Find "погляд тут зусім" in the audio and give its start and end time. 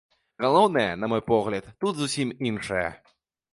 1.29-2.35